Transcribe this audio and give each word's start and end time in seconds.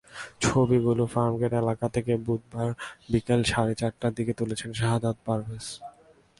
ছবিগুলো 0.41 1.03
ফার্মগেট 1.13 1.53
এলাকা 1.61 1.87
থেকে 1.95 2.13
বুধবার 2.25 2.69
বিকেল 3.11 3.41
সাড়ে 3.43 3.73
চারটার 3.75 4.11
দিকে 4.17 4.33
তুলেছেন 4.39 4.69
সাহাদাত 4.79 5.17
পারভেজ। 5.25 5.65